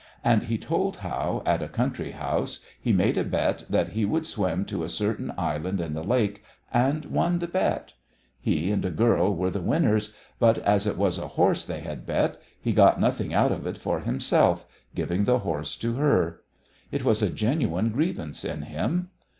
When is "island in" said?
5.37-5.93